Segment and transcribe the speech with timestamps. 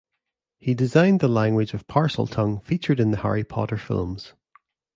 [0.57, 4.33] He designed the language of Parseltongue featured in the Harry Potter films.